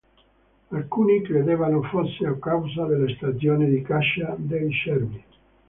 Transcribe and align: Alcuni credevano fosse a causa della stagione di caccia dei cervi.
Alcuni 0.71 1.21
credevano 1.21 1.83
fosse 1.83 2.25
a 2.25 2.33
causa 2.39 2.85
della 2.87 3.07
stagione 3.17 3.67
di 3.67 3.83
caccia 3.83 4.33
dei 4.35 4.71
cervi. 4.71 5.23